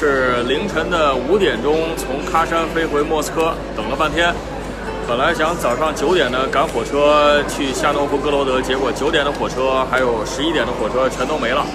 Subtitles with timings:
[0.00, 4.32] 是凌晨的五点钟从喀山飞回莫斯科，等了半天。
[5.06, 11.66] 本来想早上九点的赶火车去夏诺夫哥罗德，结果九点的火车还有十一点的火车全都没了，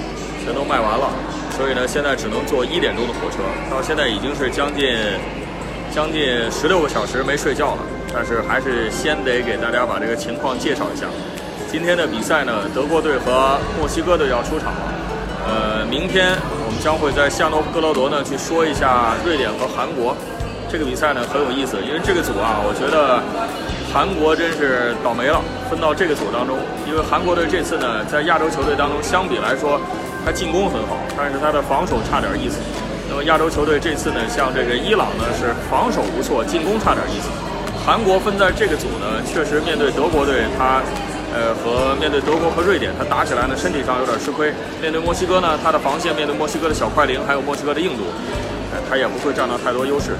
[0.44, 1.08] 全都卖完了。
[1.56, 3.38] 所以呢，现在只能坐一点钟的火车。
[3.70, 4.98] 到现在已经是将近
[5.94, 7.82] 将近十六个小时没睡觉了，
[8.12, 11.06] 但是还是先得给大家把这个情况介绍一下。
[11.70, 15.05] 今天的比赛呢，德国队和墨西哥队要出场了。
[15.46, 16.34] 呃，明天
[16.66, 20.18] 我们将会在夏诺夫哥罗德呢去说一下瑞典和韩国
[20.68, 23.22] 这个比赛呢很有意思，因为这个组啊，我觉得
[23.94, 25.40] 韩国真是倒霉了，
[25.70, 26.58] 分到这个组当中。
[26.90, 29.80] 因为韩国队这次呢，在亚洲球队当中相比来说，
[30.26, 32.58] 他进攻很好，但是他的防守差点意思。
[33.08, 37.30] 那么亚洲球队这次呢，像这个伊朗呢是防守不错，进攻差点意思。
[37.86, 40.82] 韩国分在这个组呢，确实面对德国队他。
[41.36, 44.54] 呃，和面对德国和瑞典，他打起来呢，身体上有点吃亏。
[44.82, 48.04] 面对墨西哥呢，他的防线面对墨西哥的小快灵，还有墨西哥的硬度，
[48.72, 50.16] 呃，他也不会占到太多优势。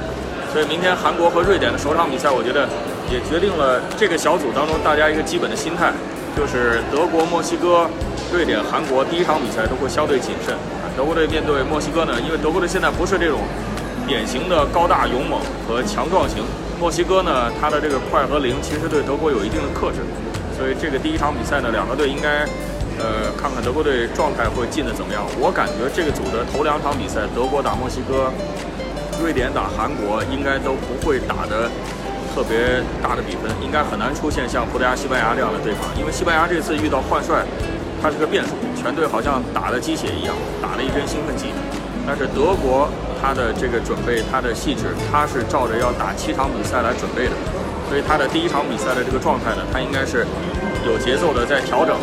[0.52, 2.68] 所以明天韩国和瑞典的首场比赛，我觉得
[3.10, 5.94] 也决定了这个小组当中大家一个基本的心态，
[6.36, 7.88] 就是德国、墨西哥、
[8.34, 10.54] 瑞典、韩国第一场比赛都会相对谨慎。
[10.98, 13.40] 德国队面对墨西哥呢，因为德国队现在不是这种
[14.06, 16.44] 典型的高大勇猛和强壮型，
[16.78, 20.04] 墨西哥呢，他的这个快和灵其实对德国有一定的克制。
[20.58, 22.48] 所以这个第一场比赛呢，两个队应该，
[22.98, 25.24] 呃，看看德国队状态会进的怎么样。
[25.38, 28.32] 我感觉这个组的头两场比赛，德国打墨西哥，
[29.22, 31.68] 瑞典打韩国，应该都不会打的
[32.34, 35.92] 特别大的比分，应该很难出现像葡萄牙、西班牙这样的对抗。
[36.00, 37.44] 因为西班牙这次遇到换帅，
[38.02, 41.52] 他是个变数，全队好像打了鸡血一样，打了一针兴奋剂。
[42.08, 42.88] 但是德国
[43.26, 47.34] 他的这个准备，他的细致，他是照着要打七场比赛来准备的。
[47.90, 50.22] 所以他的第一场比赛的这个状态呢，他应该是
[50.86, 51.98] 有节奏的在调整。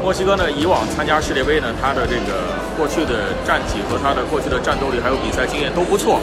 [0.00, 2.48] 墨西哥呢，以往参加世界杯呢，他的这个
[2.80, 6.16] 过去的战绩和他的过去的战斗力还有比赛经验都不错，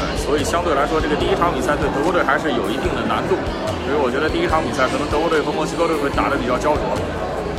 [0.16, 3.36] 所以相对来说，这个第一场比赛对德国队还是有一定的难度。
[3.84, 6.80] 所以我觉得第一场比赛可能德国队和墨西哥队会打得比较焦灼。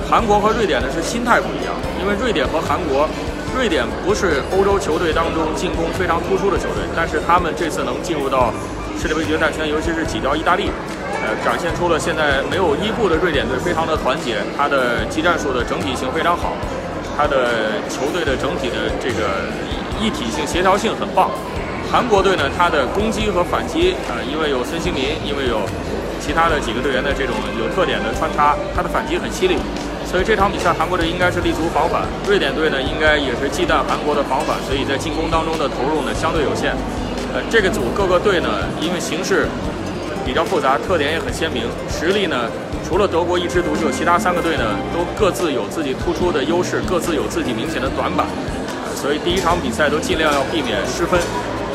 [0.10, 3.06] 韩国和瑞典呢是心态不一样，因为瑞典和韩国，
[3.56, 8.54] 瑞典不是欧洲球队当中进攻非常突出的球队，但是他们这次能进入到。
[8.98, 10.72] 世界杯决赛圈，尤其是挤掉意大利，
[11.22, 16.54] 呃，展现出了现在没有伊布的瑞典队非常的团结，他的技战术的整体性非常好，
[17.16, 19.52] 他的球队的整体的这个
[20.00, 21.30] 一体性、协调性很棒。
[21.92, 25.60] 韩国队呢，他的攻击和反击，呃，因为有孙兴民，因为有
[26.20, 29.58] 其他的几个队员的这种有特点的穿插，他的反击很犀利，
[30.06, 36.72] 所以这场比赛韩国队应该是立足防反，瑞典队呢应该也是忌惮韩国的防反，所以在进攻当中的投入呢相对有限。
[37.34, 38.48] 呃，这个组各个队呢，
[38.80, 39.48] 因为形势
[40.26, 42.48] 比较复杂，特点也很鲜明，实力呢，
[42.88, 48.26] 除了德国一枝独秀，其他三个队呢都各自有自己突出的优势，各自有自己明显的短板，
[48.96, 51.20] 所以第一场比赛都尽量要避免失分。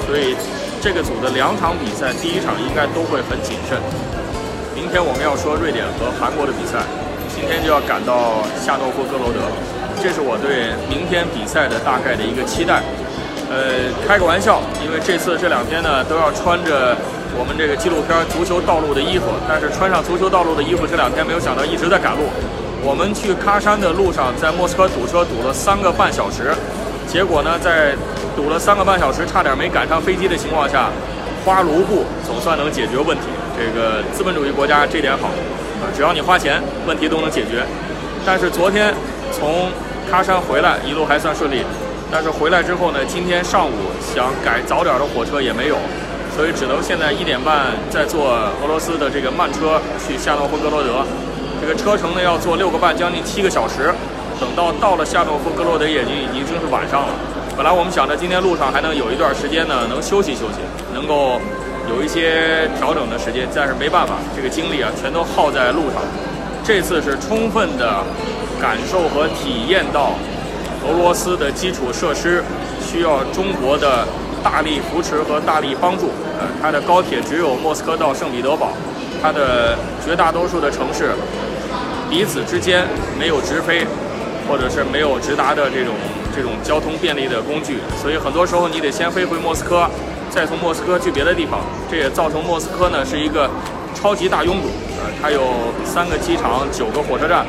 [0.06, 0.34] 所以
[0.80, 3.76] 这个组的两场比赛，第一场应该都会很谨慎。
[4.74, 6.80] 明天我们要说瑞典和韩国的比赛，
[7.40, 9.56] 今天就要赶到夏诺夫哥罗德了，
[9.96, 12.82] 这是我对明天比赛的大概的一个期待。
[13.48, 16.94] 呃，开个玩笑，因为这次这两天呢都要穿着
[17.32, 22.28] 我们这个纪录片《足球道路》的衣服，但是穿上足球道路的衣服这两天没有想到一直在赶路。
[22.84, 26.52] 我们去喀山的路上，在莫斯科堵车堵了三个半小时，
[27.08, 27.96] 结果呢，在
[28.36, 30.92] 堵了三个半小时，差点没赶上飞机的情况下，
[31.42, 33.32] 花卢布总算能解决问题。
[33.56, 35.28] 这个资本主义国家这点好，
[35.94, 37.64] 只要你花钱，问题都能解决。
[38.24, 38.94] 但是昨天
[39.32, 39.68] 从
[40.10, 41.64] 喀山回来，一路还算顺利。
[42.12, 45.76] 但是回来之后呢，今天上午想改早点的火车也没有，
[46.36, 51.04] 所以只能现在一点半再坐俄罗斯的这个慢车去夏诺夫哥罗德。
[51.60, 53.94] 这个车程呢要坐六个半，将近七个小时。
[54.40, 57.12] 等到到了夏诺夫哥罗德，已经已经是晚上了。
[57.56, 60.64] 本来我们想着今天路上还能有一段时间呢，能休息休息，
[60.94, 61.38] 能够
[61.90, 66.00] 有一些调整的时间，但是没办法，这个精力啊全都耗在路上。
[66.62, 68.04] 这次是充分的
[68.60, 70.14] 感受和体验到。
[70.88, 72.42] 俄罗斯的基础设施
[72.80, 74.06] 需要中国的
[74.42, 76.06] 大力扶持和大力帮助。
[76.38, 78.72] 呃，它的高铁只有莫斯科到圣彼得堡，
[79.20, 81.10] 它的绝大多数的城市
[82.08, 82.86] 彼此之间
[83.18, 83.86] 没有直飞，
[84.48, 85.92] 或者是没有直达的这种
[86.34, 89.86] 这种交通便利的工具，所以很多时候你得先飞回莫斯科，
[90.30, 91.60] 再从莫斯科去别的地方。
[91.90, 93.50] 这也造成莫斯科呢是一个
[93.94, 94.68] 超级大拥堵。
[95.02, 95.42] 呃，它有
[95.84, 97.44] 三个机场，九个火车站。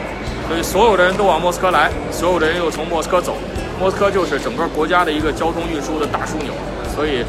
[0.50, 3.36] 所以所有的人都往莫斯科来，所有的人又从莫斯科走，
[3.80, 6.52] 莫斯科就是整个国家的一个交通运输的大枢纽。
[6.94, 7.24] 所以，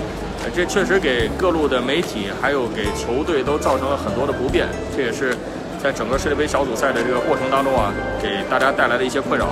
[0.53, 4.67] 这确实给各路的媒体还有给球队都造成了很多的不便。
[4.97, 5.37] 这也是
[5.81, 9.47] 在整个世界杯小组赛的这个过程当中啊，给大家带来的一些困扰。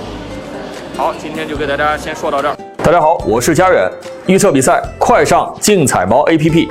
[0.97, 2.57] 好，今天就给大家先说到这儿。
[2.83, 3.89] 大家好，我是佳远。
[4.27, 6.69] 预测比赛，快上竞彩猫 APP。